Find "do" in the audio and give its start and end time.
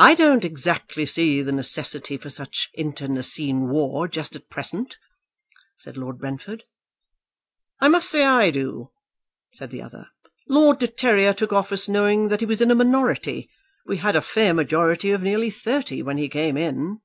8.50-8.90